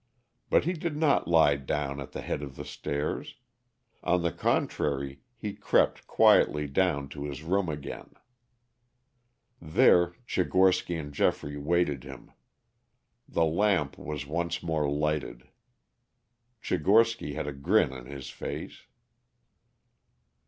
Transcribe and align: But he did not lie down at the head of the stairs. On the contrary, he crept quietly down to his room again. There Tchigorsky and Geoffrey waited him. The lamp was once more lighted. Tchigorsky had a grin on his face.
But 0.49 0.65
he 0.65 0.73
did 0.73 0.97
not 0.97 1.27
lie 1.27 1.55
down 1.57 2.01
at 2.01 2.11
the 2.11 2.21
head 2.21 2.41
of 2.41 2.55
the 2.55 2.65
stairs. 2.65 3.35
On 4.03 4.23
the 4.23 4.31
contrary, 4.31 5.19
he 5.37 5.53
crept 5.53 6.07
quietly 6.07 6.65
down 6.65 7.07
to 7.09 7.25
his 7.25 7.43
room 7.43 7.69
again. 7.69 8.15
There 9.61 10.15
Tchigorsky 10.25 10.99
and 10.99 11.13
Geoffrey 11.13 11.55
waited 11.55 12.03
him. 12.03 12.31
The 13.29 13.45
lamp 13.45 13.95
was 13.95 14.25
once 14.25 14.63
more 14.63 14.89
lighted. 14.89 15.49
Tchigorsky 16.63 17.35
had 17.35 17.45
a 17.45 17.53
grin 17.53 17.93
on 17.93 18.07
his 18.07 18.31
face. 18.31 18.87